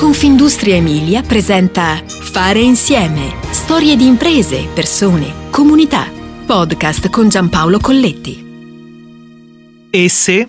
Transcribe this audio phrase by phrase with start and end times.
[0.00, 3.34] Confindustria Emilia presenta Fare insieme.
[3.50, 6.10] Storie di imprese, persone, comunità.
[6.46, 9.88] Podcast con Giampaolo Colletti.
[9.90, 10.48] E se?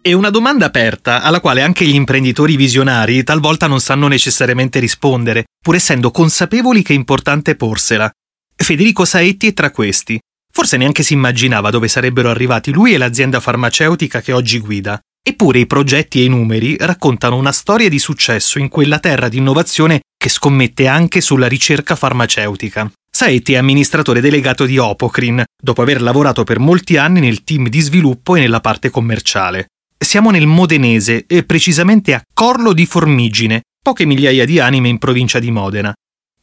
[0.00, 5.44] È una domanda aperta alla quale anche gli imprenditori visionari talvolta non sanno necessariamente rispondere,
[5.62, 8.10] pur essendo consapevoli che è importante porsela.
[8.52, 10.18] Federico Saetti è tra questi.
[10.52, 14.98] Forse neanche si immaginava dove sarebbero arrivati lui e l'azienda farmaceutica che oggi guida.
[15.28, 19.36] Eppure i progetti e i numeri raccontano una storia di successo in quella terra di
[19.36, 22.90] innovazione che scommette anche sulla ricerca farmaceutica.
[23.10, 27.80] Saetti è amministratore delegato di Opocrin, dopo aver lavorato per molti anni nel team di
[27.80, 29.66] sviluppo e nella parte commerciale.
[29.98, 35.38] Siamo nel Modenese e precisamente a Corlo di Formigine, poche migliaia di anime in provincia
[35.38, 35.92] di Modena.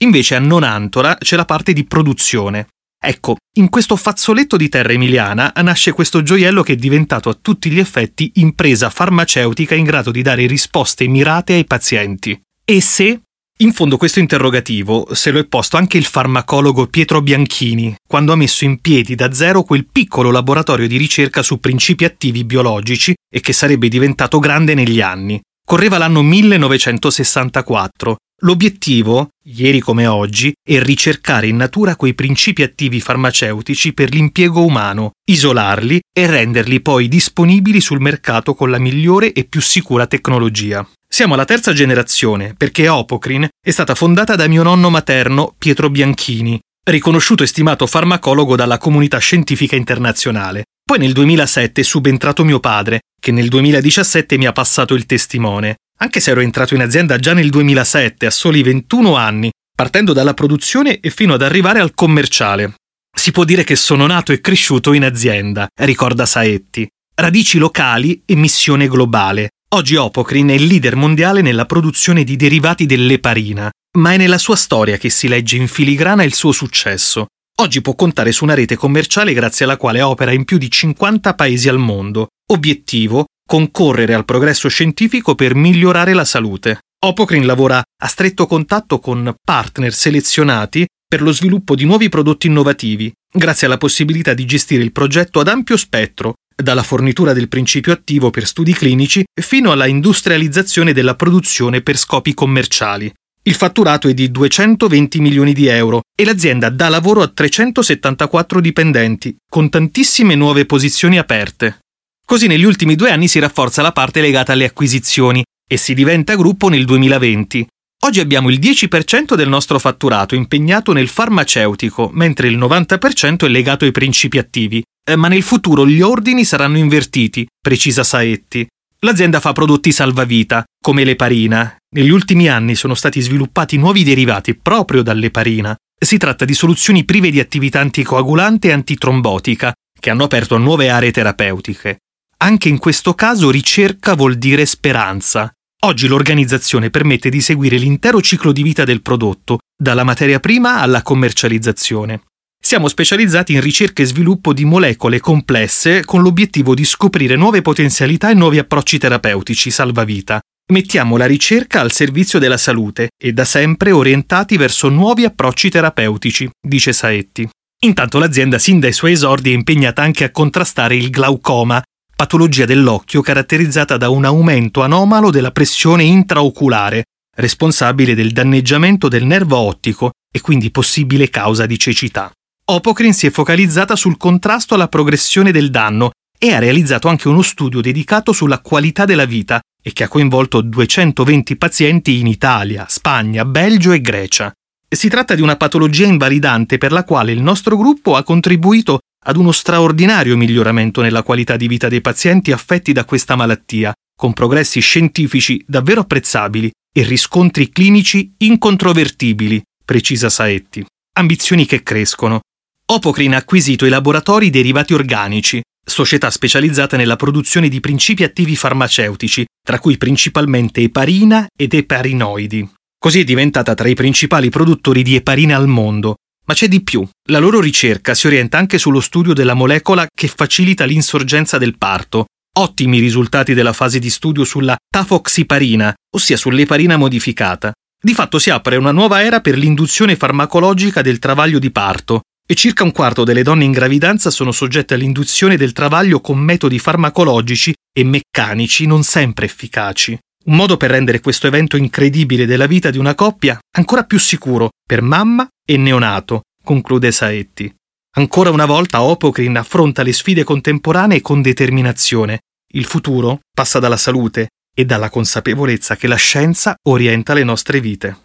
[0.02, 2.68] Invece a Nonantola c'è la parte di produzione.
[3.08, 7.70] Ecco, in questo fazzoletto di terra emiliana nasce questo gioiello che è diventato a tutti
[7.70, 12.42] gli effetti impresa farmaceutica in grado di dare risposte mirate ai pazienti.
[12.66, 13.22] E se?
[13.60, 18.36] In fondo questo interrogativo se lo è posto anche il farmacologo Pietro Bianchini, quando ha
[18.36, 23.40] messo in piedi da zero quel piccolo laboratorio di ricerca su principi attivi biologici e
[23.40, 25.40] che sarebbe diventato grande negli anni.
[25.64, 33.94] Correva l'anno 1964 L'obiettivo, ieri come oggi, è ricercare in natura quei principi attivi farmaceutici
[33.94, 39.62] per l'impiego umano, isolarli e renderli poi disponibili sul mercato con la migliore e più
[39.62, 40.86] sicura tecnologia.
[41.08, 46.60] Siamo alla terza generazione perché Opocrin è stata fondata da mio nonno materno Pietro Bianchini,
[46.84, 50.66] riconosciuto e stimato farmacologo dalla comunità scientifica internazionale.
[50.84, 55.78] Poi nel 2007 è subentrato mio padre, che nel 2017 mi ha passato il testimone.
[56.00, 60.34] Anche se ero entrato in azienda già nel 2007, a soli 21 anni, partendo dalla
[60.34, 62.74] produzione e fino ad arrivare al commerciale.
[63.16, 66.88] Si può dire che sono nato e cresciuto in azienda, ricorda Saetti.
[67.16, 69.52] Radici locali e missione globale.
[69.70, 74.58] Oggi Opocrin è il leader mondiale nella produzione di derivati dell'eparina, ma è nella sua
[74.58, 77.28] storia che si legge in filigrana il suo successo.
[77.62, 81.36] Oggi può contare su una rete commerciale grazie alla quale opera in più di 50
[81.36, 82.28] paesi al mondo.
[82.52, 86.80] Obiettivo concorrere al progresso scientifico per migliorare la salute.
[87.06, 93.14] Opocrin lavora a stretto contatto con partner selezionati per lo sviluppo di nuovi prodotti innovativi,
[93.32, 98.32] grazie alla possibilità di gestire il progetto ad ampio spettro, dalla fornitura del principio attivo
[98.32, 103.14] per studi clinici fino alla industrializzazione della produzione per scopi commerciali.
[103.44, 109.36] Il fatturato è di 220 milioni di euro e l'azienda dà lavoro a 374 dipendenti,
[109.48, 111.82] con tantissime nuove posizioni aperte.
[112.26, 116.36] Così negli ultimi due anni si rafforza la parte legata alle acquisizioni e si diventa
[116.36, 117.68] gruppo nel 2020.
[118.06, 123.86] Oggi abbiamo il 10% del nostro fatturato impegnato nel farmaceutico, mentre il 90% è legato
[123.86, 124.84] ai principi attivi.
[125.08, 128.68] Eh, ma nel futuro gli ordini saranno invertiti, precisa Saetti.
[129.02, 131.76] L'azienda fa prodotti salvavita, come l'eparina.
[131.96, 135.76] Negli ultimi anni sono stati sviluppati nuovi derivati proprio dall'eparina.
[135.96, 141.12] Si tratta di soluzioni prive di attività anticoagulante e antitrombotica, che hanno aperto nuove aree
[141.12, 142.00] terapeutiche.
[142.46, 145.52] Anche in questo caso ricerca vuol dire speranza.
[145.86, 151.02] Oggi l'organizzazione permette di seguire l'intero ciclo di vita del prodotto, dalla materia prima alla
[151.02, 152.22] commercializzazione.
[152.64, 158.30] Siamo specializzati in ricerca e sviluppo di molecole complesse con l'obiettivo di scoprire nuove potenzialità
[158.30, 160.40] e nuovi approcci terapeutici salvavita.
[160.72, 166.48] Mettiamo la ricerca al servizio della salute e da sempre orientati verso nuovi approcci terapeutici,
[166.62, 167.50] dice Saetti.
[167.86, 171.82] Intanto l'azienda sin dai suoi esordi è impegnata anche a contrastare il glaucoma,
[172.16, 177.04] patologia dell'occhio caratterizzata da un aumento anomalo della pressione intraoculare,
[177.36, 182.32] responsabile del danneggiamento del nervo ottico e quindi possibile causa di cecità.
[182.68, 187.42] Opocrin si è focalizzata sul contrasto alla progressione del danno e ha realizzato anche uno
[187.42, 193.44] studio dedicato sulla qualità della vita e che ha coinvolto 220 pazienti in Italia, Spagna,
[193.44, 194.52] Belgio e Grecia.
[194.88, 199.38] Si tratta di una patologia invalidante per la quale il nostro gruppo ha contribuito ad
[199.38, 204.80] uno straordinario miglioramento nella qualità di vita dei pazienti affetti da questa malattia, con progressi
[204.80, 210.86] scientifici davvero apprezzabili e riscontri clinici incontrovertibili, precisa Saetti.
[211.18, 212.42] Ambizioni che crescono.
[212.86, 219.46] Opocrin ha acquisito i laboratori derivati organici, società specializzata nella produzione di principi attivi farmaceutici,
[219.62, 222.70] tra cui principalmente eparina ed eparinoidi.
[222.98, 227.08] Così è diventata tra i principali produttori di eparina al mondo, ma c'è di più.
[227.30, 232.26] La loro ricerca si orienta anche sullo studio della molecola che facilita l'insorgenza del parto.
[232.58, 237.74] Ottimi risultati della fase di studio sulla tafoxiparina, ossia sull'eparina modificata.
[238.02, 242.54] Di fatto si apre una nuova era per l'induzione farmacologica del travaglio di parto e
[242.54, 247.74] circa un quarto delle donne in gravidanza sono soggette all'induzione del travaglio con metodi farmacologici
[247.92, 250.18] e meccanici non sempre efficaci.
[250.48, 254.70] Un modo per rendere questo evento incredibile della vita di una coppia ancora più sicuro
[254.86, 257.74] per mamma e neonato, conclude Saetti.
[258.18, 262.42] Ancora una volta Opocrin affronta le sfide contemporanee con determinazione.
[262.74, 268.25] Il futuro passa dalla salute e dalla consapevolezza che la scienza orienta le nostre vite.